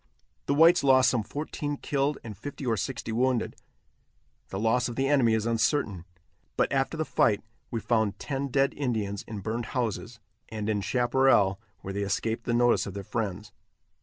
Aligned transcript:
The 0.47 0.55
whites 0.55 0.83
lost 0.83 1.11
some 1.11 1.21
fourteen 1.21 1.77
killed 1.77 2.17
and 2.23 2.35
fifty 2.35 2.65
or 2.65 2.75
sixty 2.75 3.11
wounded. 3.11 3.55
The 4.49 4.59
loss 4.59 4.89
of 4.89 4.95
the 4.95 5.07
enemy 5.07 5.35
is 5.35 5.45
uncertain, 5.45 6.05
but 6.57 6.73
after 6.73 6.97
the 6.97 7.05
fight 7.05 7.43
we 7.69 7.79
found 7.81 8.17
ten 8.17 8.47
dead 8.47 8.73
Indians 8.75 9.23
in 9.27 9.41
burned 9.41 9.67
houses, 9.77 10.19
and 10.49 10.69
in 10.69 10.81
chaparral 10.81 11.61
where 11.81 11.93
they 11.93 12.01
escaped 12.01 12.45
the 12.45 12.51
notice 12.55 12.87
of 12.87 12.95
their 12.95 13.03
friends. 13.03 13.51